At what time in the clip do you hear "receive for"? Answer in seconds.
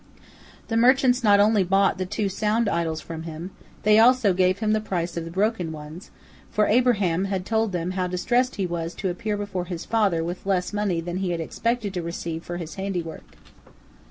12.01-12.57